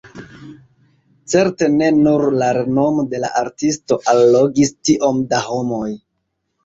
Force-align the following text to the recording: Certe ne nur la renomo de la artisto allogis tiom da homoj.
Certe 1.33 1.67
ne 1.73 1.89
nur 1.97 2.25
la 2.43 2.47
renomo 2.59 3.05
de 3.11 3.21
la 3.25 3.31
artisto 3.45 4.01
allogis 4.15 4.73
tiom 4.89 5.21
da 5.35 5.43
homoj. 5.51 5.89